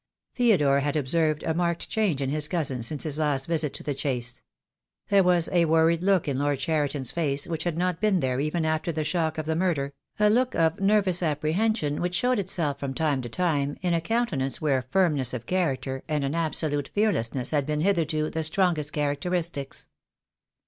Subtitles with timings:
[0.33, 3.93] Theodore had observed a marked change in his cousin since his last visit to the
[3.93, 4.41] Chase.
[5.09, 8.65] There was a worried look in Lord Cheriton's face which had not been there even
[8.65, 12.95] after the shock of the murder, a look of nervous apprehension which showed itself from
[12.95, 17.51] time to to time in a countenance where firmness of character and an absolute fearlessness
[17.51, 19.87] had been hitherto the strongest characteristics.